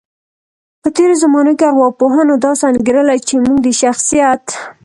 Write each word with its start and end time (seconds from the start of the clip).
په 0.81 0.87
تیرو 0.95 1.15
زمانو 1.23 1.51
کې 1.57 1.65
ارواپوهانو 1.69 2.41
داسې 2.45 2.63
انګیرله، 2.71 3.15
چی 3.27 3.35
موږ 3.45 3.57
د 3.65 3.67
شخصیت 3.81 4.43